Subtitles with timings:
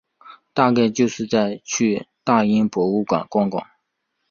[0.51, 3.63] 大概就是再去大英博物馆晃晃